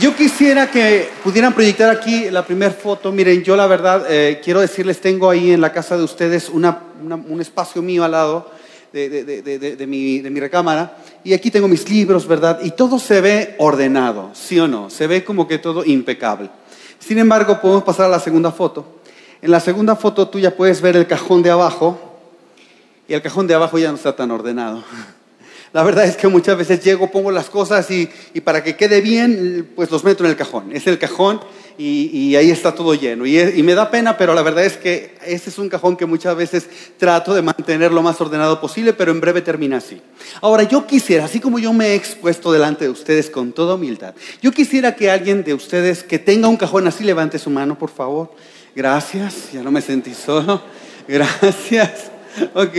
[0.00, 3.12] Yo quisiera que pudieran proyectar aquí la primera foto.
[3.12, 6.84] Miren, yo la verdad eh, quiero decirles, tengo ahí en la casa de ustedes una,
[7.02, 8.50] una, un espacio mío al lado
[8.92, 10.96] de, de, de, mi, de mi recámara.
[11.22, 12.60] Y aquí tengo mis libros, ¿verdad?
[12.62, 14.88] Y todo se ve ordenado, ¿sí o no?
[14.88, 16.48] Se ve como que todo impecable.
[16.98, 19.00] Sin embargo, podemos pasar a la segunda foto.
[19.42, 21.98] En la segunda foto tú ya puedes ver el cajón de abajo
[23.06, 24.82] y el cajón de abajo ya no está tan ordenado.
[25.72, 29.00] La verdad es que muchas veces llego, pongo las cosas y, y para que quede
[29.00, 30.70] bien, pues los meto en el cajón.
[30.72, 31.40] Es el cajón
[31.78, 33.24] y, y ahí está todo lleno.
[33.24, 36.04] Y, y, me da pena, pero la verdad es que ese es un cajón que
[36.04, 40.00] muchas veces trato de mantener lo más ordenado posible, pero en breve termina así.
[40.42, 44.14] Ahora, yo quisiera, así como yo me he expuesto delante de ustedes con toda humildad,
[44.42, 47.90] yo quisiera que alguien de ustedes que tenga un cajón así levante su mano, por
[47.90, 48.30] favor.
[48.74, 50.62] Gracias, ya no me sentí solo.
[51.08, 52.10] Gracias.
[52.54, 52.76] Ok.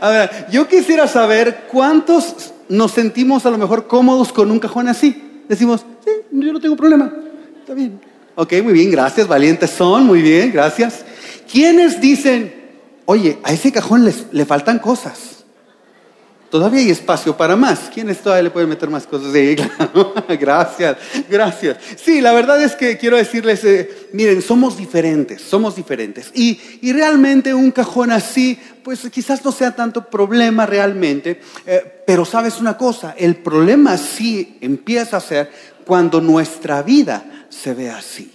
[0.00, 5.44] Ahora, yo quisiera saber cuántos nos sentimos a lo mejor cómodos con un cajón así.
[5.48, 7.12] Decimos, sí, yo no tengo problema.
[7.60, 8.00] Está bien.
[8.34, 9.26] Ok, muy bien, gracias.
[9.26, 11.04] Valientes son, muy bien, gracias.
[11.50, 12.52] ¿Quiénes dicen,
[13.06, 15.44] oye, a ese cajón les, le faltan cosas?
[16.56, 17.90] Todavía hay espacio para más.
[17.92, 19.30] ¿Quiénes todavía le pueden meter más cosas?
[19.30, 19.56] Sí,
[20.40, 20.96] gracias,
[21.28, 21.76] gracias.
[22.02, 26.30] Sí, la verdad es que quiero decirles, eh, miren, somos diferentes, somos diferentes.
[26.32, 32.24] Y, y, realmente un cajón así, pues quizás no sea tanto problema realmente, eh, pero
[32.24, 35.50] sabes una cosa, el problema sí empieza a ser
[35.84, 38.32] cuando nuestra vida se ve así,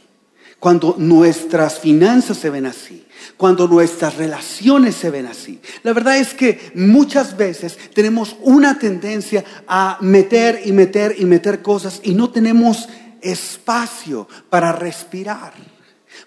[0.60, 3.04] cuando nuestras finanzas se ven así
[3.38, 5.60] cuando nuestras relaciones se ven así.
[5.84, 11.62] La verdad es que muchas veces tenemos una tendencia a meter y meter y meter
[11.62, 12.88] cosas y no tenemos
[13.22, 15.54] espacio para respirar,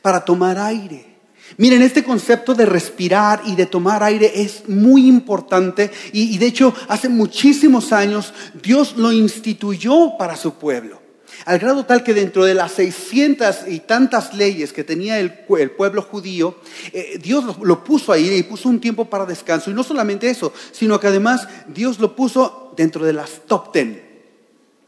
[0.02, 1.14] para tomar aire.
[1.58, 6.46] Miren, este concepto de respirar y de tomar aire es muy importante y, y, de
[6.46, 11.03] hecho hace muchísimos años Dios lo instituyó para su pueblo.
[11.44, 16.02] Al grado tal que dentro de las 600 y tantas leyes que tenía el, pueblo
[16.02, 16.56] judío,
[16.92, 19.70] eh, Dios lo, lo, puso ahí y puso un tiempo para descanso.
[19.70, 24.02] Y no solamente eso, sino que además Dios lo puso dentro de las top ten,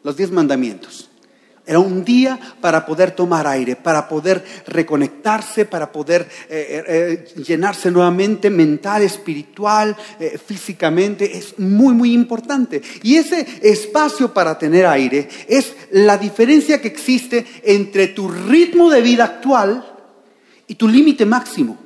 [0.03, 1.11] los diez mandamientos.
[1.67, 7.91] Era un día para poder tomar aire, para poder reconectarse, para poder eh, eh, llenarse
[7.91, 11.37] nuevamente mental, espiritual, eh, físicamente.
[11.37, 12.81] Es muy, muy importante.
[13.03, 19.03] Y ese espacio para tener aire es la diferencia que existe entre tu ritmo de
[19.03, 19.85] vida actual
[20.69, 21.86] y tu límite máximo.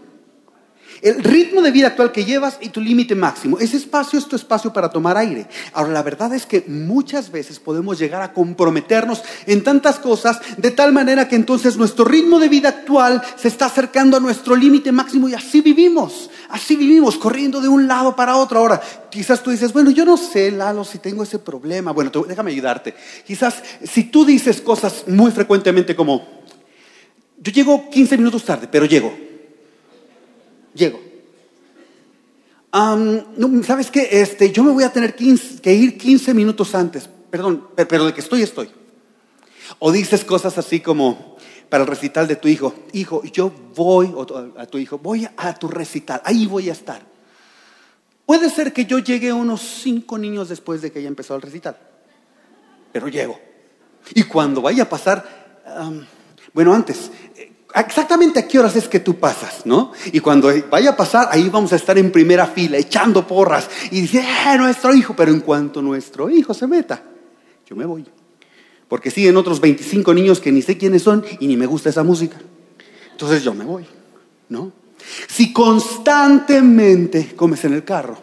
[1.03, 3.59] El ritmo de vida actual que llevas y tu límite máximo.
[3.59, 5.47] Ese espacio es tu espacio para tomar aire.
[5.73, 10.71] Ahora, la verdad es que muchas veces podemos llegar a comprometernos en tantas cosas de
[10.71, 14.93] tal manera que entonces nuestro ritmo de vida actual se está acercando a nuestro límite
[14.93, 16.29] máximo y así vivimos.
[16.51, 18.59] Así vivimos, corriendo de un lado para otro.
[18.59, 21.93] Ahora, quizás tú dices, bueno, yo no sé, Lalo, si tengo ese problema.
[21.93, 22.95] Bueno, déjame ayudarte.
[23.27, 26.27] Quizás si tú dices cosas muy frecuentemente como,
[27.39, 29.30] yo llego 15 minutos tarde, pero llego
[30.75, 31.01] llego.
[33.65, 34.09] ¿Sabes qué?
[34.11, 37.09] Este, yo me voy a tener 15, que ir 15 minutos antes.
[37.31, 38.71] Perdón, pero de que estoy, estoy.
[39.79, 41.37] O dices cosas así como
[41.69, 42.75] para el recital de tu hijo.
[42.93, 44.27] Hijo, yo voy, o
[44.57, 47.03] a tu hijo, voy a tu recital, ahí voy a estar.
[48.27, 51.77] Puede ser que yo llegue unos cinco niños después de que haya empezado el recital,
[52.93, 53.41] pero llego.
[54.15, 55.63] Y cuando vaya a pasar,
[56.53, 57.11] bueno, antes,
[57.75, 59.93] exactamente a qué horas es que tú pasas, ¿no?
[60.13, 64.01] Y cuando vaya a pasar, ahí vamos a estar en primera fila, echando porras y
[64.01, 67.03] dice, eh, nuestro hijo, pero en cuanto nuestro hijo se meta,
[67.69, 68.07] yo me voy.
[68.89, 72.03] Porque siguen otros 25 niños que ni sé quiénes son y ni me gusta esa
[72.03, 72.39] música.
[73.13, 73.87] Entonces yo me voy,
[74.49, 74.73] ¿no?
[75.29, 78.19] Si constantemente comes en el carro,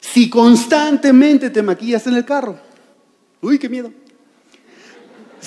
[0.00, 2.58] si constantemente te maquillas en el carro,
[3.40, 3.92] uy, qué miedo.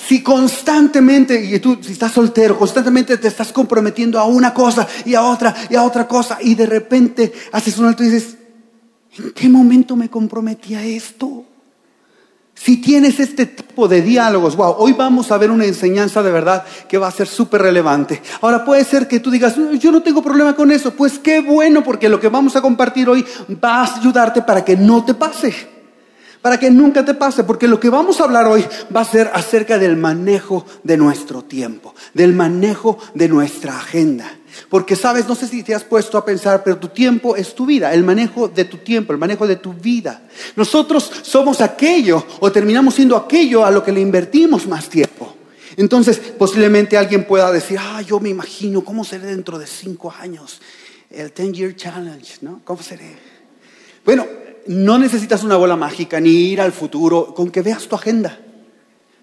[0.06, 5.14] Si constantemente, y tú si estás soltero, constantemente te estás comprometiendo a una cosa y
[5.14, 8.36] a otra y a otra cosa, y de repente haces un alto y dices,
[9.18, 11.44] ¿en qué momento me comprometí a esto?
[12.54, 16.64] Si tienes este tipo de diálogos, wow, hoy vamos a ver una enseñanza de verdad
[16.88, 18.22] que va a ser súper relevante.
[18.40, 21.82] Ahora puede ser que tú digas, yo no tengo problema con eso, pues qué bueno,
[21.82, 23.24] porque lo que vamos a compartir hoy
[23.62, 25.77] va a ayudarte para que no te pase
[26.42, 28.64] para que nunca te pase, porque lo que vamos a hablar hoy
[28.94, 34.30] va a ser acerca del manejo de nuestro tiempo, del manejo de nuestra agenda.
[34.68, 37.66] Porque sabes, no sé si te has puesto a pensar, pero tu tiempo es tu
[37.66, 40.22] vida, el manejo de tu tiempo, el manejo de tu vida.
[40.56, 45.34] Nosotros somos aquello o terminamos siendo aquello a lo que le invertimos más tiempo.
[45.76, 50.60] Entonces, posiblemente alguien pueda decir, ah, yo me imagino cómo seré dentro de cinco años,
[51.10, 52.60] el 10 Year Challenge, ¿no?
[52.64, 53.16] ¿Cómo seré?
[54.04, 54.26] Bueno,
[54.68, 58.38] no necesitas una bola mágica ni ir al futuro, con que veas tu agenda.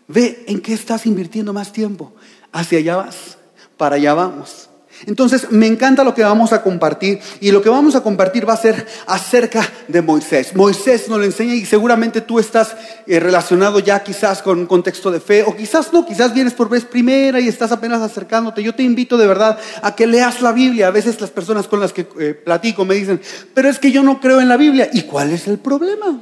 [0.08, 2.14] Ve en qué estás invirtiendo más tiempo.
[2.52, 3.38] Hacia allá vas,
[3.78, 4.65] para allá vamos.
[5.06, 8.54] Entonces, me encanta lo que vamos a compartir y lo que vamos a compartir va
[8.54, 10.56] a ser acerca de Moisés.
[10.56, 12.76] Moisés nos lo enseña y seguramente tú estás
[13.06, 16.70] eh, relacionado ya quizás con un contexto de fe o quizás no, quizás vienes por
[16.70, 18.64] vez primera y estás apenas acercándote.
[18.64, 20.88] Yo te invito de verdad a que leas la Biblia.
[20.88, 23.20] A veces las personas con las que eh, platico me dicen,
[23.54, 24.90] pero es que yo no creo en la Biblia.
[24.94, 26.22] ¿Y cuál es el problema?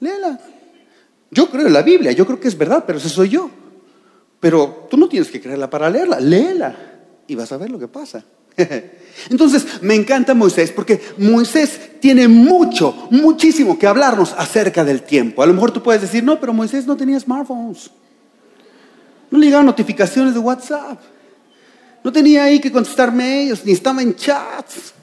[0.00, 0.40] Léela.
[1.30, 3.50] Yo creo en la Biblia, yo creo que es verdad, pero ese soy yo.
[4.40, 6.87] Pero tú no tienes que creerla para leerla, léela
[7.28, 8.24] y vas a ver lo que pasa.
[9.30, 15.42] Entonces, me encanta Moisés porque Moisés tiene mucho, muchísimo que hablarnos acerca del tiempo.
[15.42, 17.90] A lo mejor tú puedes decir, no, pero Moisés no tenía smartphones.
[19.30, 20.98] No le llegaban notificaciones de WhatsApp.
[22.02, 24.94] No tenía ahí que contestar mails, ni estaba en chats.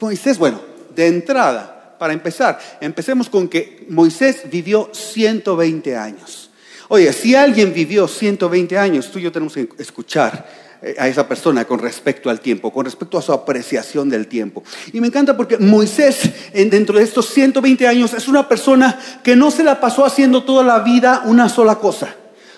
[0.00, 0.60] Moisés, bueno,
[0.94, 6.50] de entrada, para empezar, empecemos con que Moisés vivió 120 años.
[6.88, 10.65] Oye, si alguien vivió 120 años, tú y yo tenemos que escuchar
[10.98, 14.62] a esa persona con respecto al tiempo, con respecto a su apreciación del tiempo.
[14.92, 19.50] Y me encanta porque Moisés, dentro de estos 120 años, es una persona que no
[19.50, 22.14] se la pasó haciendo toda la vida una sola cosa.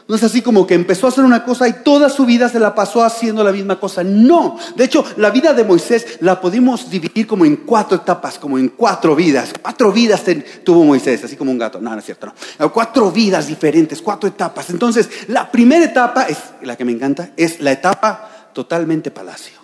[0.09, 2.59] No es así como que empezó a hacer una cosa y toda su vida se
[2.59, 4.03] la pasó haciendo la misma cosa.
[4.03, 4.59] No.
[4.75, 8.71] De hecho, la vida de Moisés la pudimos dividir como en cuatro etapas, como en
[8.71, 9.53] cuatro vidas.
[9.61, 10.23] Cuatro vidas
[10.65, 11.79] tuvo Moisés, así como un gato.
[11.79, 12.73] No, no es cierto, no.
[12.73, 14.71] Cuatro vidas diferentes, cuatro etapas.
[14.71, 19.59] Entonces, la primera etapa, es la que me encanta, es la etapa totalmente palacio.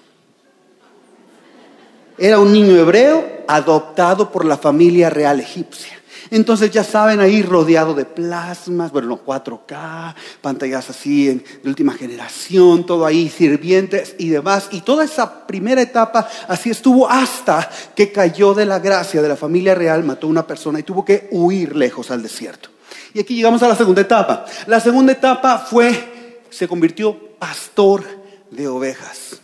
[2.18, 5.93] Era un niño hebreo adoptado por la familia real egipcia.
[6.30, 12.86] Entonces ya saben, ahí rodeado de plasmas, bueno, no, 4K, pantallas así de última generación,
[12.86, 14.68] todo ahí, sirvientes y demás.
[14.70, 19.36] Y toda esa primera etapa así estuvo hasta que cayó de la gracia de la
[19.36, 22.70] familia real, mató a una persona y tuvo que huir lejos al desierto.
[23.12, 24.44] Y aquí llegamos a la segunda etapa.
[24.66, 28.02] La segunda etapa fue, se convirtió pastor
[28.50, 29.40] de ovejas.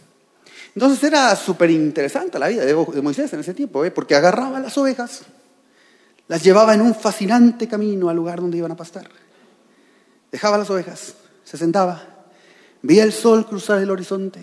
[0.74, 3.90] Entonces era súper interesante la vida de Moisés en ese tiempo, ¿eh?
[3.90, 5.22] porque agarraba las ovejas
[6.30, 9.10] las llevaba en un fascinante camino al lugar donde iban a pastar.
[10.30, 12.04] Dejaba las ovejas, se sentaba,
[12.82, 14.40] veía el sol cruzar el horizonte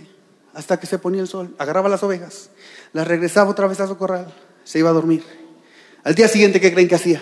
[0.53, 2.49] hasta que se ponía el sol, agarraba las ovejas,
[2.91, 4.33] las regresaba otra vez a su corral,
[4.65, 5.23] se iba a dormir.
[6.03, 7.21] Al día siguiente, ¿qué creen que hacía?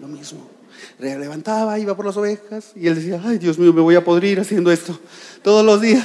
[0.00, 0.50] Lo mismo.
[0.98, 4.40] Levantaba, iba por las ovejas y él decía, ay Dios mío, me voy a podrir
[4.40, 4.98] haciendo esto
[5.40, 6.04] todos los días.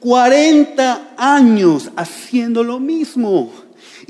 [0.00, 3.54] 40 años haciendo lo mismo.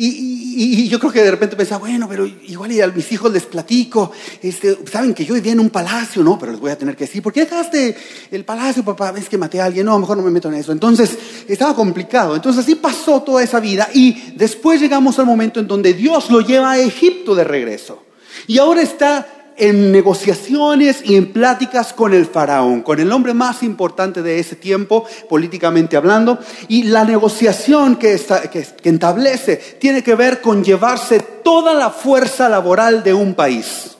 [0.05, 4.11] Y, yo creo que de repente pensaba, bueno, pero igual a mis hijos les platico,
[4.43, 6.37] este, saben que yo vivía en un palacio, ¿no?
[6.41, 7.97] Pero les voy a tener que decir, ¿por qué dejaste
[8.33, 9.13] el palacio, papá?
[9.13, 9.87] ¿Ves que maté a alguien?
[9.87, 10.73] No, mejor no me meto en eso.
[10.73, 11.17] Entonces,
[11.47, 12.35] estaba complicado.
[12.35, 13.89] Entonces, así pasó toda esa vida.
[13.95, 18.03] Y después llegamos al momento en donde Dios lo lleva a Egipto de regreso.
[18.49, 23.63] Y ahora está en negociaciones y en pláticas con el faraón, con el hombre más
[23.63, 26.39] importante de ese tiempo, políticamente hablando,
[26.69, 33.15] y la negociación que, establece tiene que ver con llevarse toda la fuerza laboral de
[33.15, 33.97] un país.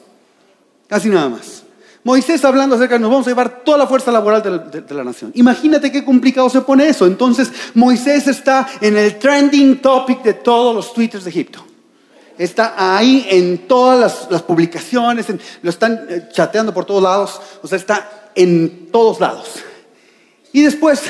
[0.87, 1.63] Casi nada más.
[2.03, 5.31] Moisés hablando acerca de nos vamos a llevar toda la fuerza laboral de la, nación.
[5.35, 7.05] Imagínate qué complicado se pone eso.
[7.05, 11.65] Entonces Moisés está en el trending topic de todos los twitters de Egipto.
[12.37, 15.27] Está ahí en todas las, publicaciones,
[15.61, 19.63] lo están eh, chateando por todos lados, o sea, está en todos lados.
[20.53, 21.01] Y después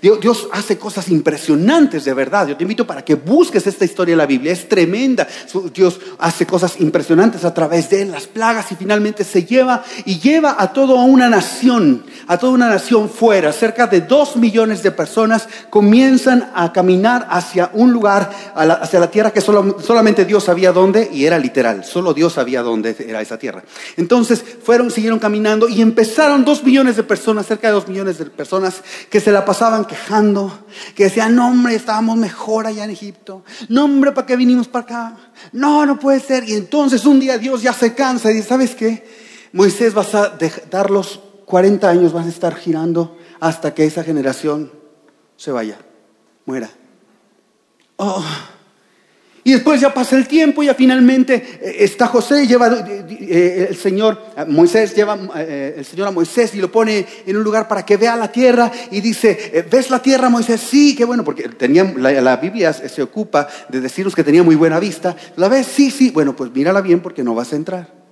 [0.00, 2.46] Dios, hace cosas impresionantes de verdad.
[2.46, 4.52] Yo te invito para que busques esta historia en la Biblia.
[4.52, 5.26] Es tremenda.
[5.72, 10.56] Dios hace cosas impresionantes a través de las plagas y finalmente se lleva y lleva
[10.58, 13.50] a toda una nación, a toda una nación fuera.
[13.52, 19.32] Cerca de dos millones de personas comienzan a caminar hacia un lugar, hacia la tierra
[19.32, 21.82] que solamente Dios sabía dónde y era literal.
[21.82, 23.64] Solo Dios sabía dónde era esa tierra.
[23.96, 28.26] Entonces fueron, siguieron caminando y empezaron dos millones de personas, cerca de dos millones de
[28.26, 33.44] personas que se la pasaban quejando, que decían, no hombre, estábamos mejor allá en Egipto,
[33.68, 35.16] no hombre, ¿para qué vinimos para acá?
[35.52, 36.48] No, no puede ser.
[36.48, 39.06] Y entonces un día Dios ya se cansa y dice, ¿sabes qué?
[39.52, 40.36] Moisés vas a
[40.70, 44.72] dar los 40 años, vas a estar girando hasta que esa generación
[45.36, 45.78] se vaya,
[46.46, 46.70] muera.
[47.96, 48.24] Oh,
[49.44, 53.66] y después ya pasa el tiempo, y ya finalmente eh, está José, lleva eh, eh,
[53.70, 57.84] el Señor, Moisés lleva el Señor a Moisés y lo pone en un lugar para
[57.84, 60.60] que vea la tierra y dice, ¿ves la tierra Moisés?
[60.60, 64.80] Sí, qué bueno, porque tenía, la, Biblia se ocupa de decirnos que tenía muy buena
[64.80, 65.14] vista.
[65.36, 65.66] ¿La ves?
[65.66, 68.03] Sí, sí, bueno, pues mírala bien porque no vas a entrar.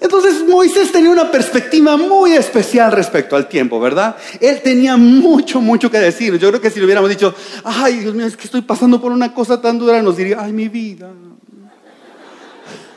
[0.00, 4.16] Entonces Moisés tenía una perspectiva muy especial respecto al tiempo, ¿verdad?
[4.40, 6.38] Él tenía mucho, mucho que decir.
[6.38, 7.34] Yo creo que si le hubiéramos dicho,
[7.64, 10.52] ay, Dios mío, es que estoy pasando por una cosa tan dura, nos diría, ay,
[10.52, 11.10] mi vida.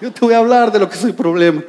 [0.02, 1.66] Yo te voy a hablar de lo que soy problemas.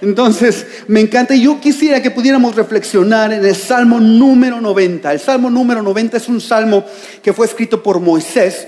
[0.00, 1.34] Entonces, me encanta.
[1.34, 5.12] y Yo quisiera que pudiéramos reflexionar en el Salmo número 90.
[5.12, 6.84] El Salmo número 90 es un salmo
[7.22, 8.66] que fue escrito por Moisés.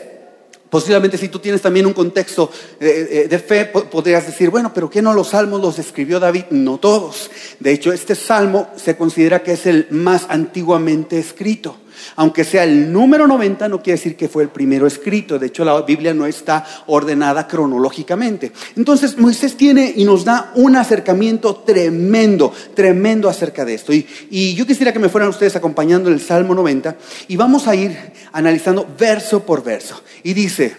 [0.73, 2.51] Posiblemente si tú tienes también un contexto
[2.81, 6.45] eh, eh, de fe, podrías decir, bueno, pero ¿qué no los salmos los escribió David?
[6.49, 7.31] No todos.
[7.61, 11.77] De hecho, este salmo se considera que es el más antiguamente escrito.
[12.17, 15.39] Aunque sea el número 90, no quiere decir que fue el primero escrito.
[15.39, 18.53] De hecho, la Biblia no está ordenada cronológicamente.
[18.77, 23.93] Entonces, Moisés tiene y nos da un acercamiento tremendo, tremendo acerca de esto.
[23.93, 26.97] Y, yo quisiera que me fueran ustedes acompañando el Salmo 90
[27.29, 27.97] y vamos a ir
[28.33, 30.03] analizando verso por verso.
[30.23, 30.77] Y dice,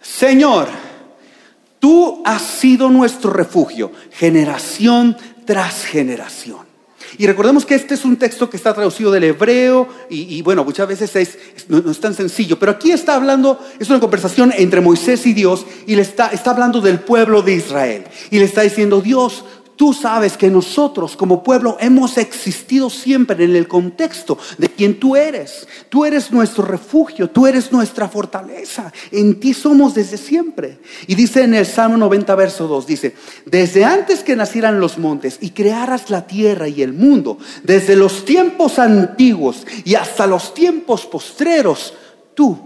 [0.00, 0.68] Señor,
[1.78, 6.63] tú has sido nuestro refugio, generación tras generación.
[7.18, 10.88] Y recordemos que este es un texto que está traducido del hebreo y, bueno, muchas
[10.88, 15.32] veces no, es tan sencillo, pero aquí está hablando, es una conversación entre Moisés y
[15.32, 18.04] Dios y le está, está hablando del pueblo de Israel.
[18.30, 19.44] Y le está diciendo, Dios,
[19.76, 25.16] Tú sabes que nosotros como pueblo hemos existido siempre en el contexto de quien tú
[25.16, 25.66] eres.
[25.88, 28.92] Tú eres nuestro refugio, tú eres nuestra fortaleza.
[29.10, 30.78] En ti somos desde siempre.
[31.08, 33.14] Y dice en el Salmo 90, verso 2, dice,
[33.46, 38.24] desde antes que nacieran los montes y crearas la tierra y el mundo, desde los
[38.24, 41.94] tiempos antiguos y hasta los tiempos postreros,
[42.34, 42.58] tú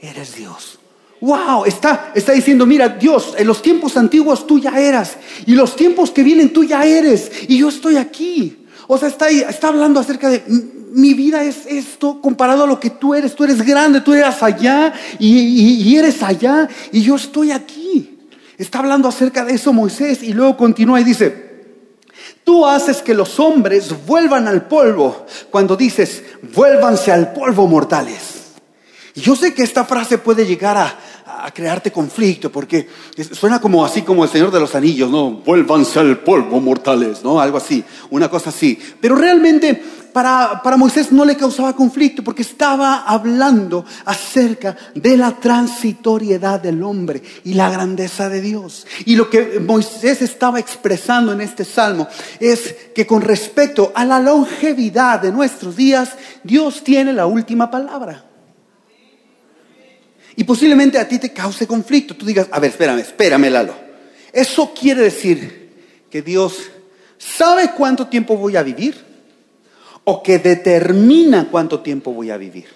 [0.00, 0.79] eres Dios.
[1.20, 5.76] Wow, está, está diciendo, mira, Dios, en los tiempos antiguos tú ya eras, y los
[5.76, 8.66] tiempos que vienen tú ya eres, y yo estoy aquí.
[8.86, 10.42] O sea, está, está hablando acerca de
[10.92, 13.36] mi vida es esto comparado a lo que tú eres.
[13.36, 15.38] Tú eres grande, tú eres allá y,
[15.88, 18.18] y eres allá, y yo estoy aquí.
[18.58, 21.50] Está hablando acerca de eso Moisés, y luego continúa y dice,
[22.44, 26.22] Tú haces que los hombres vuelvan al polvo cuando dices,
[26.54, 28.39] vuélvanse al polvo mortales.
[29.14, 30.98] Y yo sé que esta frase puede llegar a,
[31.42, 32.88] a crearte conflicto, porque
[33.32, 35.30] suena como así como el Señor de los Anillos, ¿no?
[35.30, 37.40] Vuélvanse al polvo, mortales, ¿no?
[37.40, 38.78] Algo así, una cosa así.
[39.00, 45.32] Pero realmente para, para Moisés no le causaba conflicto, porque estaba hablando acerca de la
[45.32, 48.86] transitoriedad del hombre y la grandeza de Dios.
[49.06, 54.20] Y lo que Moisés estaba expresando en este salmo es que con respecto a la
[54.20, 56.10] longevidad de nuestros días,
[56.42, 58.29] Dios tiene la última palabra.
[60.36, 62.16] Y posiblemente a ti te cause conflicto.
[62.16, 63.74] Tú digas, a ver, espérame, espérame, Lalo.
[64.32, 65.70] Eso quiere decir
[66.08, 66.70] que Dios
[67.18, 68.96] sabe cuánto tiempo voy a vivir
[70.04, 72.66] o que determina cuánto tiempo voy a vivir.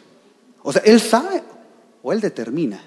[0.62, 1.42] O sea, Él sabe
[2.02, 2.80] o Él determina.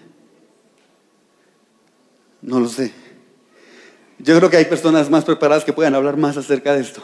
[2.42, 2.92] No lo sé.
[4.20, 7.02] Yo creo que hay personas más preparadas que puedan hablar más acerca de esto.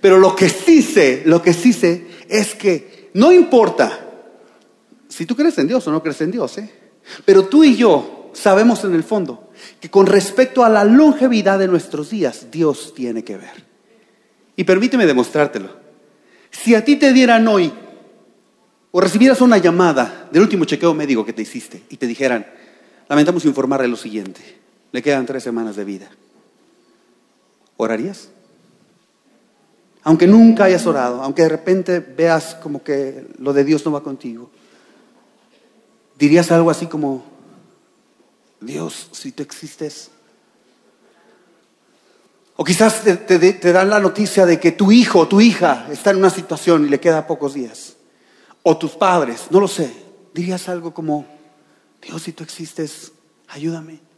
[0.00, 4.06] Pero lo que sí sé, lo que sí sé es que no importa
[5.08, 6.79] si tú crees en Dios o no crees en Dios, ¿eh?
[7.24, 11.68] Pero tú y yo sabemos en el fondo que con respecto a la longevidad de
[11.68, 13.64] nuestros días, Dios tiene que ver.
[14.56, 15.70] Y permíteme demostrártelo.
[16.50, 17.72] Si a ti te dieran hoy
[18.90, 22.46] o recibieras una llamada del último chequeo médico que te hiciste y te dijeran,
[23.08, 24.40] lamentamos informarle lo siguiente,
[24.92, 26.10] le quedan tres semanas de vida,
[27.76, 28.30] ¿orarías?
[30.02, 34.02] Aunque nunca hayas orado, aunque de repente veas como que lo de Dios no va
[34.02, 34.50] contigo,
[36.20, 37.24] dirías algo así como,
[38.60, 40.10] Dios, si tú existes.
[42.56, 46.18] O quizás te, dan la noticia de que tu hijo o tu hija está en
[46.18, 47.96] una situación y le queda pocos días.
[48.62, 49.90] O tus padres, no lo sé.
[50.34, 51.24] Dirías algo como,
[52.02, 53.12] Dios, si tú existes,
[53.48, 54.09] ayúdame.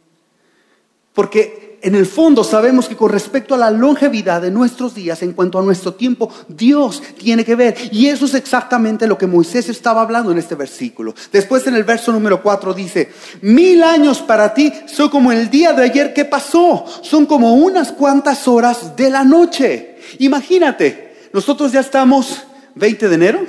[1.13, 5.33] Porque en el fondo sabemos que con respecto a la longevidad de nuestros días, en
[5.33, 7.75] cuanto a nuestro tiempo, Dios tiene que ver.
[7.91, 11.13] Y eso es exactamente lo que Moisés estaba hablando en este versículo.
[11.29, 15.73] Después en el verso número 4 dice, mil años para ti son como el día
[15.73, 19.97] de ayer que pasó, son como unas cuantas horas de la noche.
[20.19, 22.43] Imagínate, nosotros ya estamos
[22.75, 23.45] 20 de enero.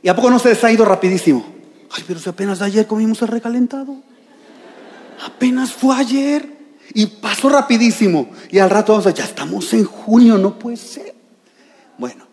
[0.00, 1.44] ¿Y a poco no se les ha ido rapidísimo?
[1.90, 3.96] Ay, pero si apenas ayer comimos el recalentado.
[5.24, 6.48] Apenas fue ayer
[6.94, 8.30] y pasó rapidísimo.
[8.50, 11.14] Y al rato vamos a, ya estamos en junio, no puede ser.
[11.98, 12.26] Bueno,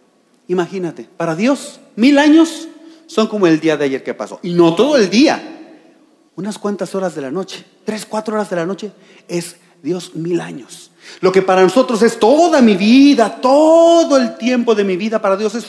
[0.47, 2.67] imagínate, para Dios mil años
[3.07, 4.39] son como el día de ayer que pasó.
[4.43, 5.51] Y no todo el día.
[6.35, 8.91] Unas cuantas horas de la noche, tres, cuatro horas de la noche,
[9.27, 10.91] es Dios mil años.
[11.21, 15.37] Lo que para nosotros es toda mi vida, todo el tiempo de mi vida, para
[15.37, 15.65] Dios es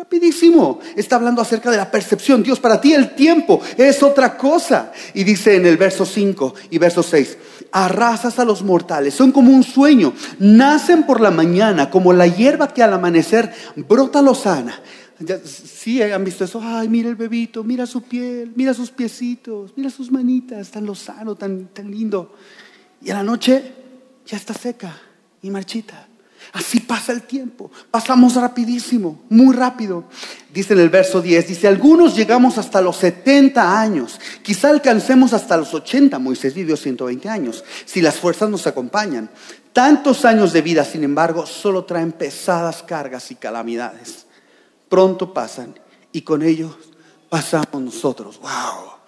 [0.00, 0.80] Rapidísimo.
[0.96, 2.42] Está hablando acerca de la percepción.
[2.42, 4.92] Dios, para ti el tiempo es otra cosa.
[5.12, 7.36] Y dice en el verso 5 y verso 6,
[7.70, 12.72] arrasas a los mortales, son como un sueño, nacen por la mañana, como la hierba
[12.72, 14.80] que al amanecer brota lozana.
[15.44, 16.62] Sí, han visto eso.
[16.64, 21.34] Ay, mira el bebito, mira su piel, mira sus piecitos, mira sus manitas, tan lozano,
[21.34, 22.36] tan, tan lindo.
[23.02, 23.74] Y a la noche
[24.24, 24.98] ya está seca
[25.42, 26.06] y marchita.
[26.52, 30.04] Así pasa el tiempo, pasamos rapidísimo, muy rápido.
[30.52, 35.56] Dice en el verso 10, dice, algunos llegamos hasta los 70 años, quizá alcancemos hasta
[35.56, 39.30] los 80, Moisés vivió 120 años, si las fuerzas nos acompañan.
[39.72, 44.26] Tantos años de vida, sin embargo, solo traen pesadas cargas y calamidades.
[44.88, 45.78] Pronto pasan
[46.10, 46.76] y con ellos
[47.28, 48.40] pasamos nosotros.
[48.40, 48.99] ¡Wow!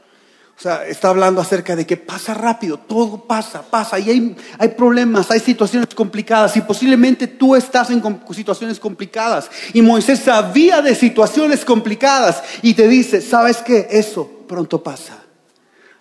[0.64, 5.40] Está hablando acerca de que pasa rápido, todo pasa, pasa, y hay, hay problemas, hay
[5.40, 8.02] situaciones complicadas, y posiblemente tú estás en
[8.33, 9.50] situaciones complicadas.
[9.73, 13.88] Y Moisés sabía de situaciones complicadas y te dice, ¿sabes qué?
[13.90, 15.19] Eso pronto pasa.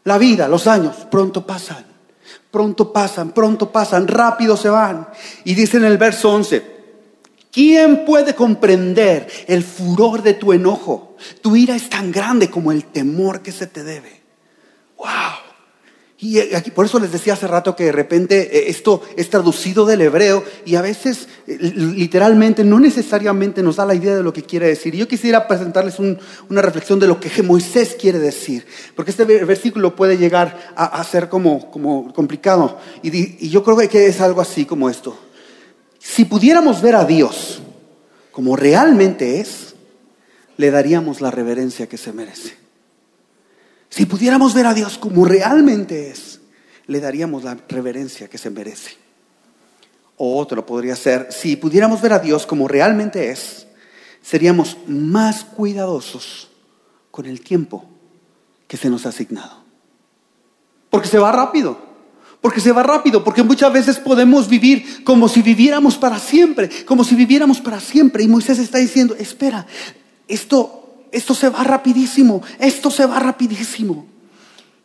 [0.03, 1.85] La vida, los años, pronto pasan,
[2.51, 5.07] pronto pasan, pronto pasan, rápido se van.
[5.43, 6.81] Y dice en el verso 11,
[7.51, 11.17] ¿Quién puede comprender el furor de tu enojo?
[11.41, 14.20] Tu ira es tan grande como el temor que se te debe.
[15.01, 15.51] ¡Wow!
[16.23, 19.87] Y aquí, por eso les decía hace rato que de repente eh, esto es traducido
[19.87, 24.31] del hebreo y a veces eh, literalmente no necesariamente nos da la idea de lo
[24.31, 24.93] que quiere decir.
[24.93, 29.95] Y yo quisiera presentarles una reflexión de lo que Moisés quiere decir, porque este versículo
[29.95, 32.77] puede llegar a, ser como, como complicado.
[33.01, 35.17] Y, y yo creo que es algo así como esto.
[35.97, 37.63] Si pudiéramos ver a Dios
[38.31, 39.73] como realmente es,
[40.57, 42.60] le daríamos la reverencia que se merece.
[43.91, 46.39] Si pudiéramos ver a Dios como realmente es,
[46.87, 48.91] le daríamos la reverencia que se merece.
[50.15, 53.67] O otro podría ser, si pudiéramos ver a Dios como realmente es,
[54.21, 56.49] seríamos más cuidadosos
[57.11, 57.83] con el tiempo
[58.65, 59.61] que se nos ha asignado.
[60.89, 61.77] Porque se va rápido,
[62.39, 67.03] porque se va rápido, porque muchas veces podemos vivir como si viviéramos para siempre, como
[67.03, 68.23] si viviéramos para siempre.
[68.23, 69.67] Y Moisés está diciendo, espera,
[70.29, 70.80] esto
[71.11, 74.05] esto se va rapidísimo, esto se va rapidísimo.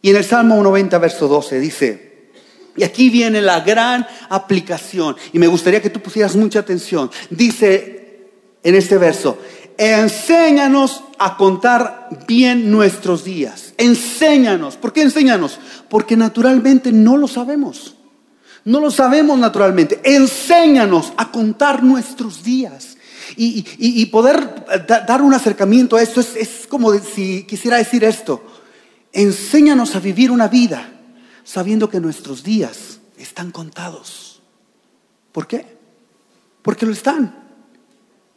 [0.03, 2.31] Y en el Salmo 90, verso 12 dice,
[2.77, 8.27] y aquí viene la gran aplicación, y me gustaría que tú pusieras mucha atención, dice
[8.63, 9.39] en este verso,
[9.79, 15.59] enséñanos a contar bien nuestros días, enséñanos, ¿por qué enséñanos?
[15.89, 17.97] Porque naturalmente no lo sabemos.
[18.67, 20.01] No lo sabemos naturalmente.
[20.03, 22.96] Enséñanos a contar nuestros días.
[23.37, 28.43] Y, poder dar un acercamiento a esto es, como si quisiera decir esto.
[29.13, 30.93] Enséñanos a vivir una vida
[31.43, 34.43] sabiendo que nuestros días están contados.
[35.33, 35.67] ¿Por qué?
[36.63, 37.35] Porque lo están.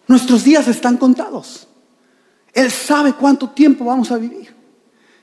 [0.07, 1.67] Nuestros días están contados.
[2.53, 4.55] Él sabe cuánto tiempo vamos a vivir.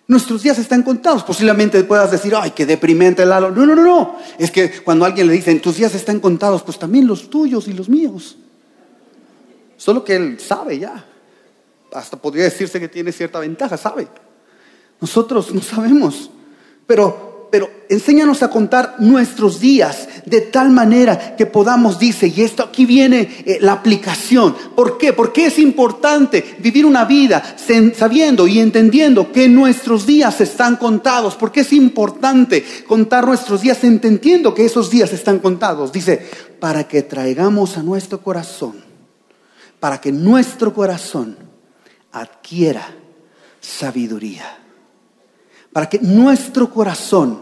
[0.08, 1.24] Nuestros días están contados.
[1.24, 3.50] Posiblemente puedas decir, ay, qué deprimente Lalo.
[3.50, 4.16] No, no, no, no.
[4.38, 7.72] Es que cuando alguien le dice, tus días están contados, pues también los tuyos y
[7.72, 8.36] los míos.
[9.76, 11.04] Solo que él sabe ya.
[11.92, 14.08] Hasta podría decirse que tiene cierta ventaja, sabe.
[15.00, 16.30] Nosotros no sabemos.
[16.86, 22.62] Pero, pero enséñanos a contar nuestros días de tal manera que podamos, dice, y esto
[22.62, 24.54] aquí viene eh, la aplicación.
[24.74, 25.12] ¿Por qué?
[25.12, 31.34] Porque es importante vivir una vida sabiendo y entendiendo que nuestros días están contados.
[31.34, 35.92] Porque es importante contar nuestros días entendiendo que esos días están contados.
[35.92, 36.26] Dice,
[36.58, 38.85] para que traigamos a nuestro corazón
[39.86, 41.36] para que nuestro corazón
[42.10, 42.92] adquiera
[43.60, 44.58] sabiduría.
[45.72, 47.40] Para que nuestro corazón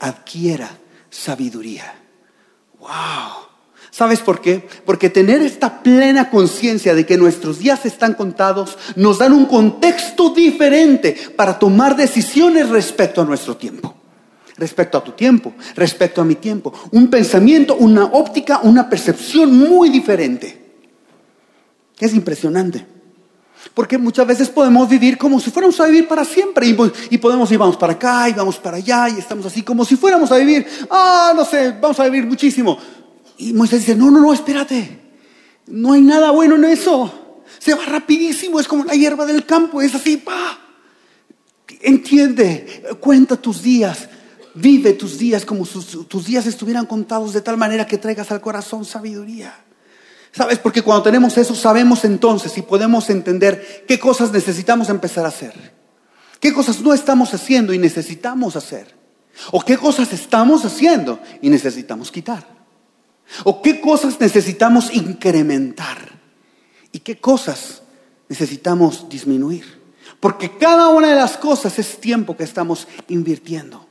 [0.00, 0.70] adquiera
[1.10, 1.94] sabiduría.
[2.80, 2.88] ¡Wow!
[3.90, 4.66] ¿Sabes por qué?
[4.86, 10.30] Porque tener esta plena conciencia de que nuestros días están contados nos dan un contexto
[10.30, 13.94] diferente para tomar decisiones respecto a nuestro tiempo.
[14.56, 16.72] Respecto a tu tiempo, respecto a mi tiempo.
[16.92, 20.63] Un pensamiento, una óptica, una percepción muy diferente.
[21.98, 22.86] Es impresionante.
[23.72, 26.66] Porque muchas veces podemos vivir como si fuéramos a vivir para siempre.
[27.10, 29.96] Y, podemos ir, vamos para acá y vamos para allá y estamos así como si
[29.96, 32.78] fuéramos a vivir, ah, no sé, vamos a vivir muchísimo.
[33.38, 35.00] Y Moisés dice, no, no, no, espérate.
[35.66, 37.40] No hay nada bueno en eso.
[37.58, 40.58] Se va rapidísimo, es como la hierba del campo, es así, pa.
[41.80, 44.08] Entiende, cuenta tus días,
[44.54, 48.40] vive tus días como si tus días estuvieran contados de tal manera que traigas al
[48.40, 49.63] corazón sabiduría.
[50.36, 50.58] ¿Sabes?
[50.58, 55.72] Porque cuando tenemos eso sabemos entonces y podemos entender qué cosas necesitamos empezar a hacer.
[56.40, 58.94] ¿Qué cosas no estamos haciendo y necesitamos hacer?
[59.52, 62.46] ¿O qué cosas estamos haciendo y necesitamos quitar?
[63.44, 65.98] ¿O qué cosas necesitamos incrementar?
[66.90, 67.82] ¿Y qué cosas
[68.28, 69.82] necesitamos disminuir?
[70.18, 73.86] Porque cada una de las cosas es tiempo que estamos invirtiendo.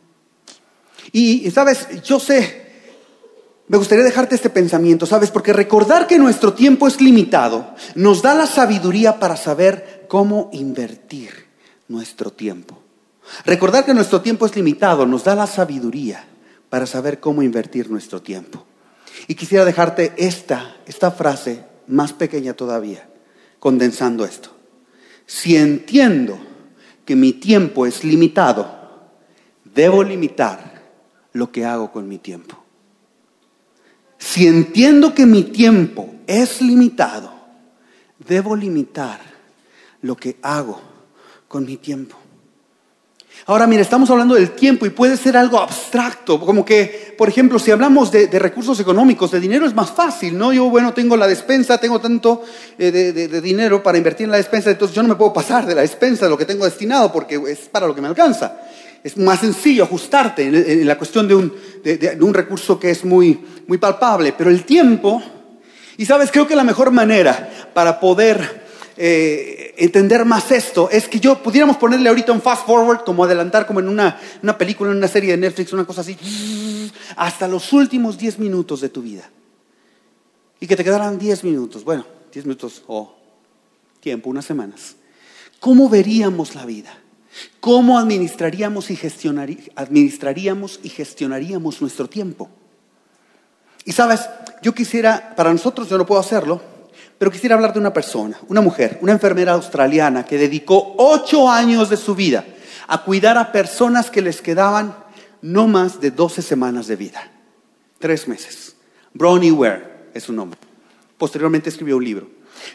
[1.14, 2.73] Y, sabes, yo sé
[3.74, 5.32] me gustaría dejarte este pensamiento, ¿sabes?
[5.32, 11.48] Porque recordar que nuestro tiempo es limitado nos da la sabiduría para saber cómo invertir
[11.88, 12.78] nuestro tiempo.
[13.46, 16.24] Recordar que nuestro tiempo es limitado nos da la sabiduría
[16.70, 18.64] para saber cómo invertir nuestro tiempo.
[19.28, 23.10] Y quisiera dejarte esta, esta frase más pequeña todavía,
[23.58, 24.52] condensando esto.
[25.26, 26.38] Si entiendo
[27.06, 28.70] que mi tiempo es limitado,
[29.66, 30.80] debo limitar
[31.32, 32.63] lo que hago con mi tiempo.
[34.34, 37.32] Si entiendo que mi tiempo es limitado,
[38.18, 39.20] debo limitar
[40.02, 40.82] lo que hago
[41.48, 42.18] con mi tiempo.
[43.46, 47.60] Ahora, mire, estamos hablando del tiempo y puede ser algo abstracto, como que, por ejemplo,
[47.60, 50.52] si hablamos de, recursos económicos, de dinero es más fácil, ¿no?
[50.52, 52.42] Yo, bueno, tengo la despensa, tengo tanto
[52.80, 55.76] eh, de, dinero para invertir en la despensa, entonces yo no me puedo pasar de
[55.76, 58.58] la despensa, de lo que tengo destinado, porque es para lo que me alcanza.
[59.04, 63.44] Es más sencillo ajustarte en, la cuestión de un, recurso que es muy,
[63.80, 65.22] palpable, pero el tiempo,
[65.98, 68.64] y sabes, creo que la mejor manera para poder
[68.96, 73.68] eh, entender más esto es que yo pudiéramos ponerle ahorita un fast forward, como adelantar
[73.68, 76.18] como en una, una película, en una serie de Netflix, una cosa así,
[77.18, 79.30] hasta los últimos 10 minutos de tu vida.
[80.62, 83.18] Y que te quedaran 10 minutos, bueno, 10 minutos o
[84.00, 84.96] tiempo, unas semanas.
[85.60, 87.03] ¿Cómo veríamos la vida?
[87.60, 89.00] ¿Cómo administraríamos y,
[89.76, 92.50] administraríamos y gestionaríamos nuestro tiempo?
[93.86, 94.30] Y sabes,
[94.62, 96.62] yo quisiera, para nosotros yo no puedo hacerlo,
[97.18, 101.90] pero quisiera hablar de una persona, una mujer, una enfermera australiana que dedicó ocho años
[101.90, 102.46] de su vida
[102.88, 104.96] a cuidar a personas que les quedaban
[105.42, 107.32] no más de 12 semanas de vida.
[108.00, 108.76] Tres meses.
[109.14, 110.60] Bronnie Ware es su nombre.
[111.18, 112.28] Posteriormente escribió un libro.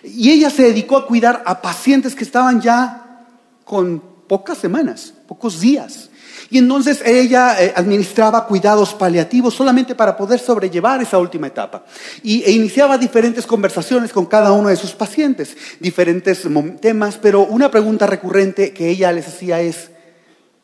[0.03, 3.27] Y ella se dedicó a cuidar a pacientes que estaban ya
[3.65, 6.11] con pocas semanas, pocos días.
[6.51, 11.85] Y entonces ella eh, administraba cuidados paliativos solamente para poder sobrellevar esa última etapa.
[12.23, 16.47] Y, e iniciaba diferentes conversaciones con cada uno de sus pacientes, diferentes
[16.81, 19.91] temas, pero una pregunta recurrente que ella les hacía es,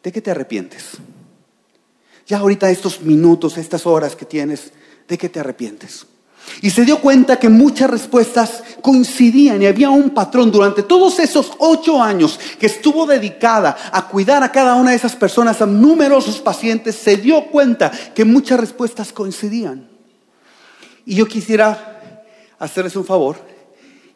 [0.03, 0.85] ¿de qué te arrepientes?
[2.27, 4.73] Ya ahorita estos minutos, estas horas que tienes,
[5.09, 6.07] ¿de qué te arrepientes?
[6.61, 11.53] Y se dio cuenta que muchas respuestas coincidían y había un patrón durante todos esos
[11.59, 16.41] ocho años que estuvo dedicada a cuidar a cada una de esas personas, a numerosos
[16.41, 19.89] pacientes, se dio cuenta que muchas respuestas coincidían.
[21.07, 22.23] Y yo quisiera
[22.59, 23.37] hacerles un favor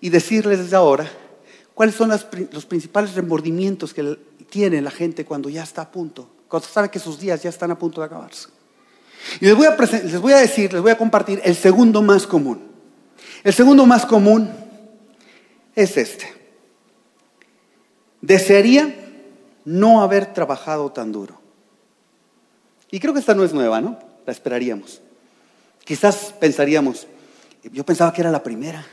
[0.00, 1.10] y decirles desde ahora
[1.74, 6.68] cuáles son los principales remordimientos que tiene la gente cuando ya está a punto, cuando
[6.68, 8.57] sabe que sus días ya están a punto de acabarse.
[9.40, 12.26] Y les voy, a les voy a decir, les voy a compartir el segundo más
[12.26, 12.68] común.
[13.44, 14.50] El segundo más común
[15.74, 16.32] es este.
[18.20, 18.94] Desearía
[19.64, 21.40] no haber trabajado tan duro.
[22.90, 23.98] Y creo que esta no es nueva, ¿no?
[24.26, 25.00] La esperaríamos.
[25.84, 27.06] Quizás pensaríamos,
[27.72, 28.84] yo pensaba que era la primera,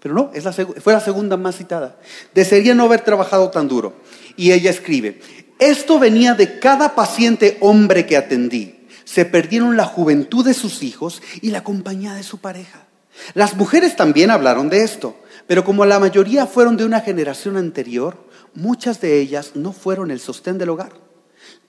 [0.00, 1.96] pero no, es la fue la segunda más citada.
[2.34, 3.94] Desearía no haber trabajado tan duro.
[4.36, 5.20] Y ella escribe,
[5.58, 8.77] esto venía de cada paciente hombre que atendí
[9.08, 12.86] se perdieron la juventud de sus hijos y la compañía de su pareja.
[13.32, 15.16] Las mujeres también hablaron de esto,
[15.46, 18.18] pero como la mayoría fueron de una generación anterior,
[18.52, 20.92] muchas de ellas no fueron el sostén del hogar.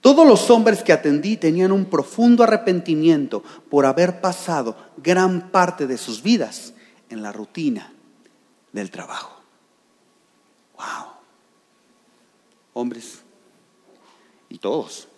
[0.02, 5.96] Todos los hombres que atendí tenían un profundo arrepentimiento por haber pasado gran parte de
[5.96, 6.74] sus vidas
[7.08, 7.90] en la rutina
[8.70, 9.40] del trabajo.
[10.76, 11.06] Wow.
[12.74, 13.22] Hombres
[14.50, 15.09] y todos.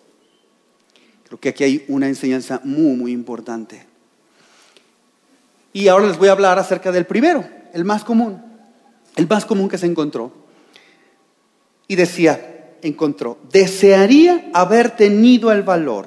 [1.33, 3.87] Creo que aquí hay una enseñanza muy, muy importante.
[5.73, 7.43] Y ahora les voy a hablar acerca del primero,
[7.73, 8.39] el más común,
[9.15, 10.31] el más común que se encontró.
[11.87, 16.05] Y decía, encontró, desearía haber tenido el valor.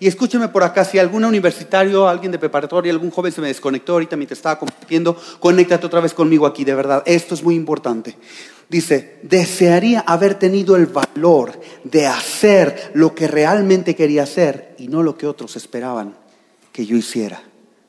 [0.00, 3.92] Y escúchenme por acá, si algún universitario, alguien de preparatoria, algún joven se me desconectó
[3.92, 7.02] ahorita mientras estaba compartiendo, conéctate otra vez conmigo aquí, de verdad.
[7.06, 8.16] Esto es muy importante
[8.72, 15.02] dice, desearía haber tenido el valor de hacer lo que realmente quería hacer y no
[15.02, 16.16] lo que otros esperaban
[16.72, 17.42] que yo hiciera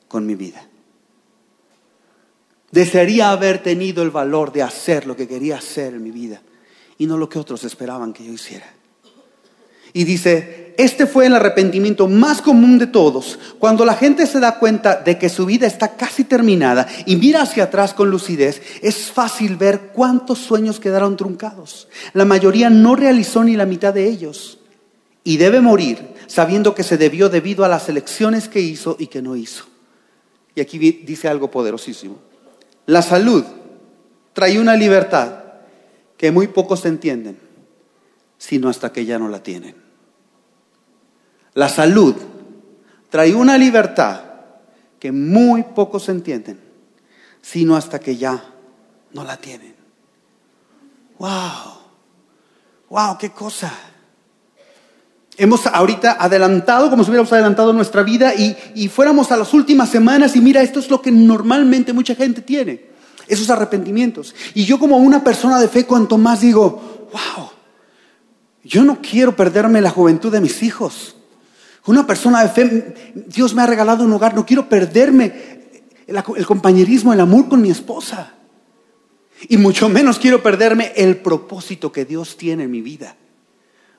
[0.08, 0.68] con mi vida.
[2.70, 6.42] Desearía haber tenido el valor de hacer lo que quería hacer en mi vida
[6.98, 8.70] y no lo que otros esperaban que yo hiciera.
[9.94, 13.38] Y dice, este fue el arrepentimiento más común de todos.
[13.58, 17.42] Cuando la gente se da cuenta de que su vida está casi terminada y mira
[17.42, 21.88] hacia atrás con lucidez, es fácil ver cuántos sueños quedaron truncados.
[22.12, 24.58] La mayoría no realizó ni la mitad de ellos.
[25.22, 29.22] Y debe morir sabiendo que se debió debido a las elecciones que hizo y que
[29.22, 29.64] no hizo.
[30.54, 32.18] Y aquí dice algo poderosísimo.
[32.86, 33.44] La salud
[34.32, 35.44] trae una libertad
[36.16, 37.38] que muy pocos entienden,
[38.38, 39.83] sino hasta que ya no la tienen.
[41.54, 42.14] La salud
[43.08, 44.20] trae una libertad
[44.98, 46.58] que muy pocos entienden,
[47.40, 48.42] sino hasta que ya
[49.12, 49.74] no la tienen.
[51.18, 51.30] ¡Wow!
[52.90, 53.18] ¡Wow!
[53.18, 53.72] ¡Qué cosa!
[55.36, 59.88] Hemos ahorita adelantado, como si hubiéramos adelantado nuestra vida y, y fuéramos a las últimas
[59.90, 62.86] semanas y mira, esto es lo que normalmente mucha gente tiene,
[63.26, 64.34] esos arrepentimientos.
[64.54, 67.50] Y yo como una persona de fe, cuanto más digo, wow,
[68.62, 71.16] yo no quiero perderme la juventud de mis hijos.
[71.86, 72.94] Una persona de fe,
[73.26, 75.32] Dios me ha regalado un hogar, no quiero perderme
[76.06, 78.32] el, compañerismo, el amor con mi esposa.
[79.48, 83.16] Y mucho menos quiero perderme el propósito que Dios tiene en mi vida.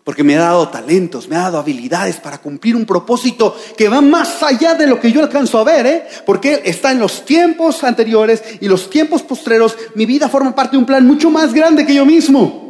[0.04, 4.02] Porque me ha dado talentos, me ha dado habilidades para cumplir un propósito que va
[4.02, 6.08] más allá de lo que yo alcanzo a ver, ¿eh?
[6.26, 9.76] Porque está en los tiempos anteriores y los tiempos postreros.
[9.95, 12.65] Mi vida forma parte de un plan mucho más grande que yo mismo.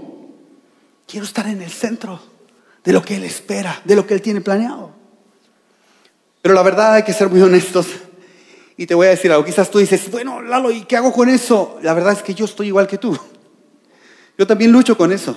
[1.06, 2.22] Quiero estar en el centro
[2.84, 4.95] de lo que Él espera, de lo que Él tiene planeado.
[6.46, 7.88] Pero la verdad hay que ser muy honestos.
[8.78, 11.28] Y te voy a decir algo, quizás tú dices, bueno, Lalo, ¿y qué hago con
[11.28, 11.80] eso?
[11.82, 13.18] La verdad es que yo estoy igual que tú.
[14.38, 15.36] Yo también lucho con eso.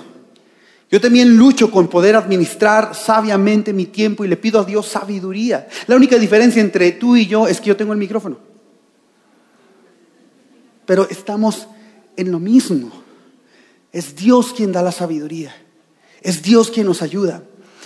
[0.91, 5.67] Yo también lucho con poder administrar sabiamente mi tiempo y le pido a Dios sabiduría.
[5.87, 8.37] La única diferencia entre tú y yo es que yo tengo el micrófono.
[10.85, 11.67] Pero estamos
[12.17, 12.91] en lo mismo.
[13.91, 15.55] Es Dios quien da la sabiduría.
[16.21, 17.41] Es Dios quien nos ayuda.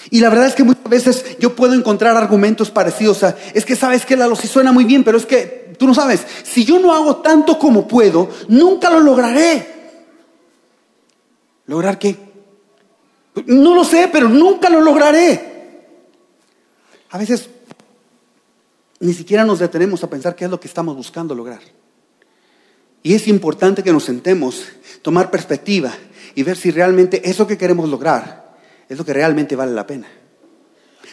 [0.09, 3.75] Y la verdad es que muchas veces yo puedo encontrar argumentos parecidos a, es que
[3.75, 6.79] sabes que Lalo sí suena muy bien, pero es que tú no sabes, si yo
[6.79, 9.73] no hago tanto como puedo, nunca lo lograré.
[11.65, 12.17] ¿Lograr qué?
[13.45, 15.53] No lo sé, pero nunca lo lograré.
[17.09, 17.49] A veces
[18.99, 21.61] ni siquiera nos detenemos a pensar qué es lo que estamos buscando lograr.
[23.01, 24.63] Y es importante que nos sentemos,
[25.01, 25.93] tomar perspectiva
[26.35, 28.42] y ver si realmente eso que queremos lograr
[28.93, 30.07] es lo que realmente vale la pena.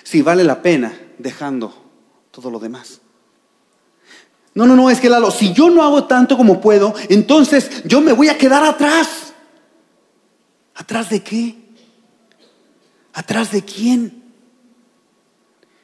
[0.03, 1.73] Si vale la pena dejando
[2.31, 3.01] todo lo demás.
[4.53, 8.03] No, no, no, es que Lalo, si yo no hago tanto como puedo, entonces yo
[8.03, 9.33] me voy a quedar atrás.
[10.75, 11.57] ¿Atrás de qué?
[13.15, 14.25] ¿Atrás de quién?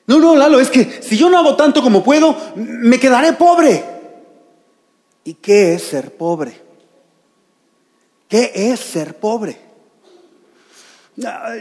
[0.06, 3.82] No, no, Lalo, es que si yo no hago tanto como puedo, me quedaré pobre.
[5.24, 6.60] ¿Y qué es ser pobre?
[8.28, 9.65] ¿Qué es ser pobre?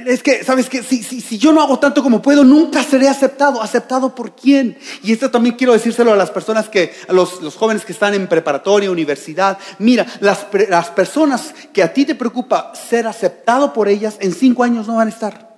[0.05, 0.83] Es que, ¿sabes qué?
[0.83, 3.61] Si, si, si, yo no hago tanto como puedo, nunca seré aceptado.
[3.61, 4.77] ¿Aceptado por quién?
[5.01, 8.13] Y esto también quiero decírselo a las personas que, a los, los jóvenes que están
[8.13, 9.57] en preparatoria, universidad.
[9.79, 14.63] Mira, las, las personas que a ti te preocupa ser aceptado por ellas, en cinco
[14.63, 15.55] años no van a estar.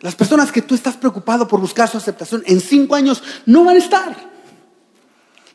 [0.00, 3.76] Las personas que tú estás preocupado por buscar su aceptación, en cinco años no van
[3.76, 4.16] a estar.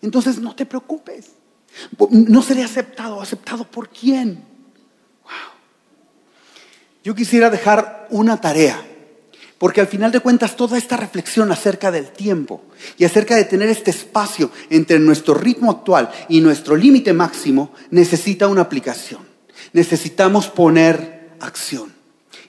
[0.01, 1.31] Entonces no te preocupes.
[2.09, 3.21] No seré aceptado.
[3.21, 4.50] ¿Aceptado por quién?
[7.03, 8.79] Yo quisiera dejar una tarea,
[9.57, 12.61] porque al final de cuentas toda esta reflexión acerca del tiempo
[12.97, 18.47] y acerca de tener este espacio entre nuestro ritmo actual y nuestro límite máximo necesita
[18.47, 19.21] una aplicación.
[19.73, 21.91] Necesitamos poner acción.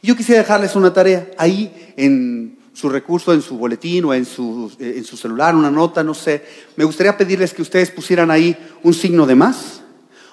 [0.02, 4.70] Yo quisiera dejarles una tarea ahí en su recurso, en su boletín o en su,
[4.78, 6.44] eh, en su celular, una nota, no sé.
[6.76, 9.82] Me gustaría pedirles que ustedes pusieran ahí un signo de más,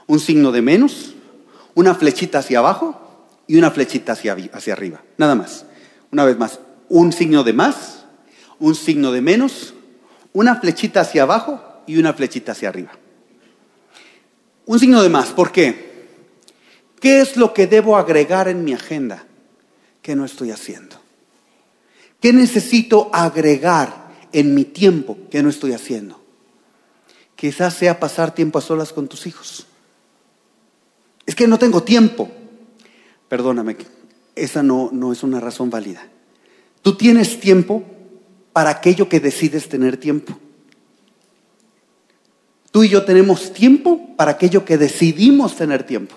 [0.08, 1.14] un signo de menos,
[1.74, 3.09] una flechita hacia abajo
[3.50, 5.02] y una flechita hacia, hacia arriba.
[5.18, 5.66] Nada más.
[6.12, 8.06] Una vez más, un signo de más,
[8.60, 9.74] un signo de menos,
[10.34, 12.92] una flechita hacia abajo y una flechita hacia arriba.
[14.68, 16.06] Un signo de más, ¿por qué?
[17.02, 19.26] ¿Qué es lo que debo agregar en mi agenda
[20.04, 20.98] que no estoy haciendo?
[22.22, 26.22] ¿Qué necesito agregar en mi tiempo que no estoy haciendo?
[27.36, 29.66] Quizás sea pasar tiempo a solas con tus hijos.
[31.26, 32.30] Es que no tengo tiempo.
[33.30, 33.78] Perdóname,
[34.36, 36.02] esa no, no es una razón válida.
[36.82, 37.84] Tú tienes tiempo
[38.52, 40.38] para aquello que decides tener tiempo.
[42.72, 46.16] Tú y yo tenemos tiempo para aquello que decidimos tener tiempo.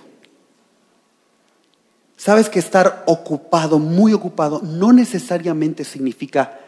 [2.16, 6.60] ¿Sabes que estar ocupado, muy ocupado, no necesariamente significa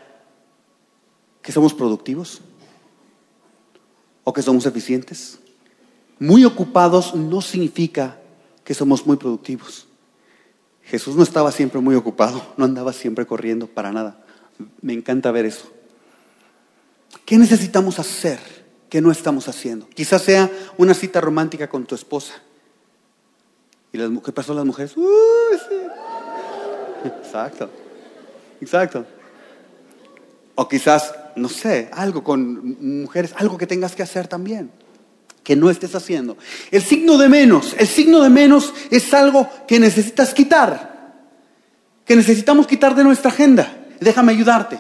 [1.41, 2.41] que somos productivos
[4.25, 5.39] o que somos eficientes?
[6.19, 8.19] Muy ocupados no significa
[8.65, 9.87] que somos muy productivos.
[10.87, 14.19] Jesús no estaba siempre muy ocupado, no andaba siempre corriendo para nada.
[14.81, 15.71] Me encanta ver eso.
[17.25, 18.39] ¿Qué necesitamos hacer
[18.91, 19.89] que no estamos haciendo?
[19.89, 22.35] Quizás sea una cita romántica con tu esposa.
[23.93, 24.97] ¿Y qué pasó las mujeres?
[24.97, 25.09] Uh,
[27.05, 27.71] exacto,
[28.61, 29.07] exacto.
[30.57, 34.71] O quizás, no sé, algo con mujeres, algo que tengas que hacer también
[35.45, 36.37] que no estés haciendo.
[36.71, 41.15] El signo de menos, el signo de menos es algo que necesitas quitar,
[42.05, 43.87] que necesitamos quitar de nuestra agenda.
[44.01, 44.79] Déjame ayudarte.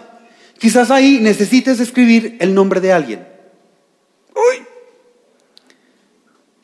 [0.58, 3.28] Quizás ahí necesites escribir el nombre de alguien.
[4.34, 4.64] Uy.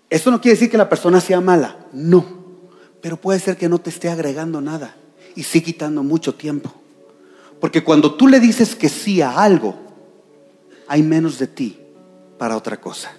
[0.08, 2.40] Esto no quiere decir que la persona sea mala, no.
[3.00, 4.96] Pero puede ser que no te esté agregando nada
[5.36, 6.74] y sí quitando mucho tiempo.
[7.60, 9.78] Porque cuando tú le dices que sí a algo,
[10.88, 11.78] hay menos de ti
[12.38, 13.12] para otra cosa.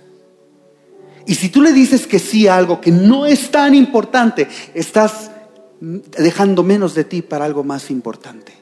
[1.25, 5.31] Y si tú le dices que sí a algo que no es tan importante, estás
[5.79, 8.53] dejando menos de ti para algo más importante.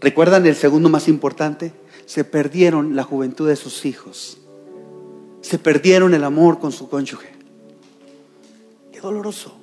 [0.00, 1.72] ¿Recuerdan el segundo más importante?
[2.06, 4.38] Se perdieron la juventud de sus hijos.
[5.42, 7.28] Se perdieron el amor con su cónyuge.
[8.92, 9.56] Qué doloroso.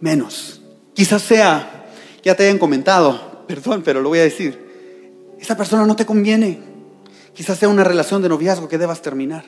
[0.00, 0.60] Menos.
[0.94, 1.86] Quizás sea,
[2.22, 5.32] ya te hayan comentado, perdón, pero lo voy a decir.
[5.40, 6.60] Esa persona no te conviene.
[7.34, 9.44] Quizás sea una relación de noviazgo que debas terminar.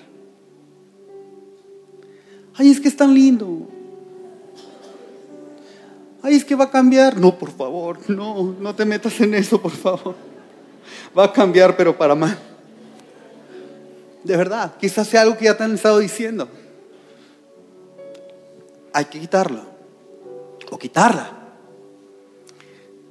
[2.57, 3.69] Ay, es que es tan lindo.
[6.23, 7.19] Ay, es que va a cambiar.
[7.19, 10.15] No, por favor, no, no te metas en eso, por favor.
[11.17, 12.39] Va a cambiar, pero para mal.
[14.23, 16.49] De verdad, quizás sea algo que ya te han estado diciendo.
[18.93, 19.63] Hay que quitarlo.
[20.71, 21.31] O quitarla.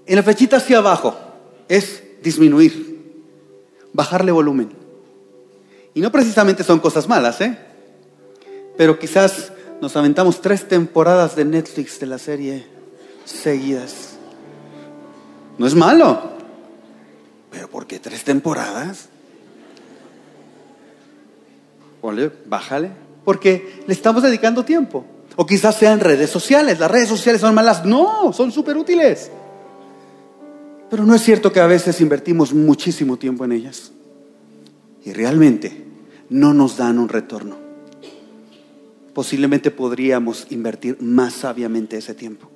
[0.05, 1.15] En la flechita hacia abajo
[1.67, 3.13] es disminuir,
[3.93, 4.69] bajarle volumen.
[5.93, 7.57] Y no precisamente son cosas malas, ¿eh?
[8.77, 12.65] Pero quizás nos aventamos tres temporadas de Netflix de la serie
[13.25, 14.17] seguidas.
[15.57, 16.31] No es malo.
[17.51, 19.09] Pero ¿por qué tres temporadas?
[22.45, 22.91] Bájale.
[23.23, 25.05] Porque le estamos dedicando tiempo.
[25.35, 26.79] O quizás sean redes sociales.
[26.79, 27.85] Las redes sociales son malas.
[27.85, 29.31] No, son súper útiles.
[30.89, 33.91] Pero no es cierto que a veces invertimos muchísimo tiempo en ellas.
[35.05, 35.85] Y realmente
[36.29, 37.62] no nos dan un retorno.
[39.13, 42.49] Posiblemente podríamos invertir más sabiamente ese tiempo.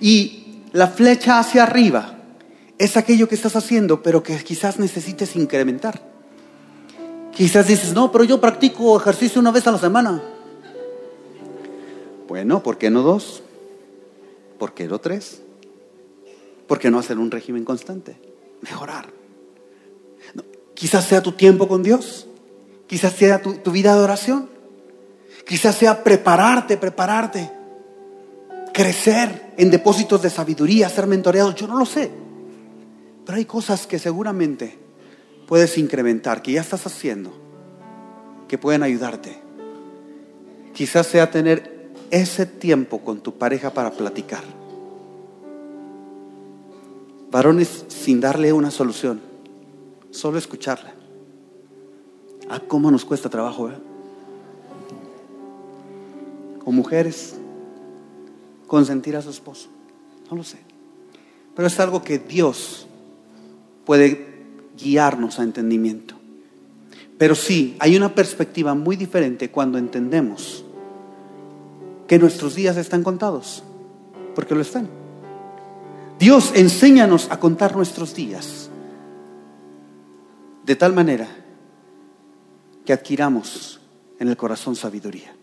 [0.00, 2.18] Y la flecha hacia arriba
[2.78, 6.00] es aquello que estás haciendo, pero que quizás necesites incrementar.
[7.32, 10.22] Quizás dices, no, pero yo practico ejercicio una vez a la semana.
[12.28, 13.42] Bueno, ¿por qué no dos?
[14.58, 15.42] ¿Por qué no tres?
[16.66, 18.16] ¿Por qué no hacer un régimen constante?
[18.62, 19.12] Mejorar.
[20.74, 22.26] quizás sea tu tiempo con Dios.
[22.86, 24.48] Quizás sea tu, tu vida de oración.
[25.46, 27.50] Quizás sea prepararte, prepararte
[28.74, 32.10] crecer en depósitos de sabiduría, ser mentoreado, yo no lo sé.
[33.24, 34.76] Pero hay cosas que seguramente
[35.46, 37.32] puedes incrementar, que ya estás haciendo,
[38.48, 39.40] que pueden ayudarte.
[40.74, 44.42] Quizás sea tener ese tiempo con tu pareja para platicar.
[47.30, 49.20] Varones sin darle una solución,
[50.10, 50.94] solo escucharla.
[52.50, 53.93] Ah, cómo nos cuesta trabajo, ¿eh?
[56.64, 57.34] O mujeres,
[58.66, 59.68] consentir a su esposo.
[60.30, 60.58] No lo sé.
[61.54, 62.86] Pero es algo que Dios
[63.84, 64.34] puede
[64.76, 66.14] guiarnos a entendimiento.
[67.18, 70.64] Pero sí, hay una perspectiva muy diferente cuando entendemos
[72.08, 73.62] que nuestros días están contados,
[74.34, 74.88] porque lo están.
[76.18, 78.70] Dios enséñanos a contar nuestros días
[80.64, 81.28] de tal manera
[82.84, 83.80] que adquiramos
[84.18, 85.34] en el corazón sabiduría.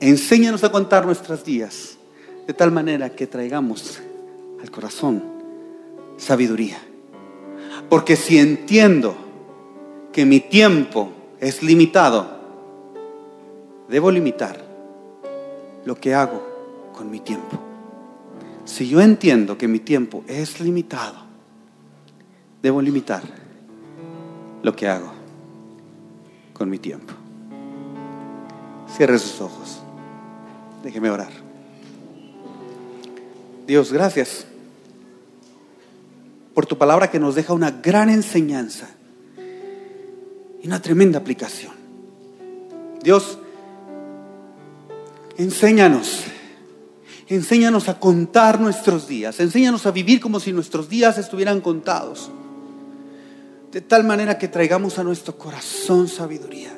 [0.00, 1.98] Enséñanos a contar nuestros días
[2.46, 4.00] de tal manera que traigamos
[4.62, 5.22] al corazón
[6.16, 6.78] sabiduría.
[7.90, 9.14] Porque si entiendo
[10.10, 12.26] que mi tiempo es limitado,
[13.90, 14.64] debo limitar
[15.84, 16.46] lo que hago
[16.96, 17.58] con mi tiempo.
[18.64, 21.16] Si yo entiendo que mi tiempo es limitado,
[22.62, 23.22] debo limitar
[24.62, 25.12] lo que hago
[26.54, 27.12] con mi tiempo.
[28.96, 29.82] Cierre sus ojos.
[30.82, 31.30] Déjeme orar.
[33.66, 34.46] Dios, gracias
[36.54, 38.88] por tu palabra que nos deja una gran enseñanza
[40.62, 41.72] y una tremenda aplicación.
[43.02, 43.38] Dios,
[45.36, 46.24] enséñanos,
[47.28, 52.30] enséñanos a contar nuestros días, enséñanos a vivir como si nuestros días estuvieran contados,
[53.70, 56.76] de tal manera que traigamos a nuestro corazón sabiduría,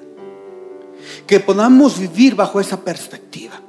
[1.26, 3.60] que podamos vivir bajo esa perspectiva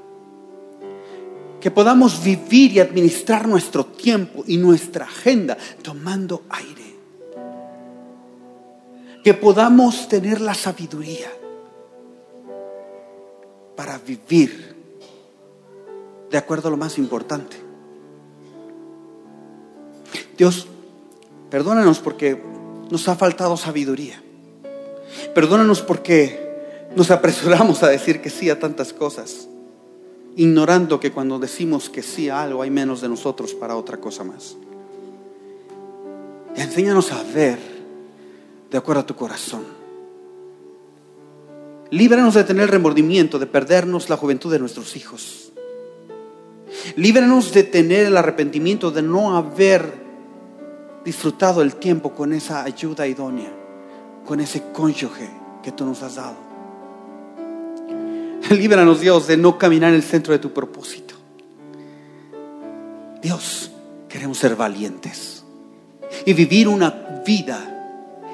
[1.64, 6.94] que podamos vivir y administrar nuestro tiempo y nuestra agenda tomando aire.
[9.24, 11.32] Que podamos tener la sabiduría
[13.78, 14.76] para vivir
[16.30, 17.56] de acuerdo a lo más importante.
[20.38, 20.68] Dios,
[21.50, 22.44] perdónanos porque
[22.90, 24.22] nos ha faltado sabiduría.
[25.34, 29.48] Perdónanos porque nos apresuramos a decir que sí a tantas cosas
[30.36, 34.24] ignorando que cuando decimos que sí a algo hay menos de nosotros para otra cosa
[34.24, 34.56] más.
[36.56, 37.60] enséñanos a ver
[38.70, 39.64] de acuerdo a tu corazón.
[41.92, 45.52] Líbranos de tener remordimiento, de perdernos la juventud de nuestros hijos.
[46.96, 50.02] Líbranos de tener el arrepentimiento de no haber
[51.06, 53.52] disfrutado el tiempo con esa ayuda idónea,
[54.26, 55.30] con ese cónyuge
[55.62, 56.53] que tú nos has dado.
[58.50, 61.16] Líbranos, Dios, de no caminar en el centro de tu propósito.
[63.22, 63.72] Dios,
[64.10, 65.44] queremos ser valientes
[66.26, 67.70] y vivir una vida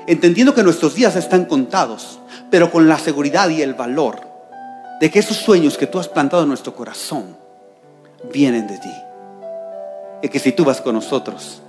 [0.08, 4.22] entendiendo que nuestros días están contados, pero con la seguridad y el valor
[5.00, 7.38] de que esos sueños que tú has plantado en nuestro corazón
[8.34, 8.94] vienen de ti.
[10.24, 11.62] Y que si tú vas con nosotros,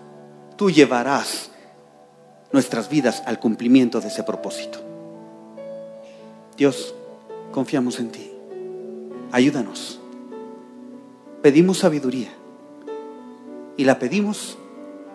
[0.56, 1.50] tú llevarás
[2.52, 4.80] nuestras vidas al cumplimiento de ese propósito.
[6.56, 6.94] Dios,
[7.52, 8.29] confiamos en ti.
[9.32, 10.00] Ayúdanos.
[11.42, 12.30] Pedimos sabiduría
[13.76, 14.58] y la pedimos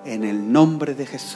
[0.06, 1.34] en el nombre de Jesús.